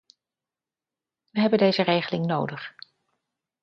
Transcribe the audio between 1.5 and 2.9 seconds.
deze regeling nodig.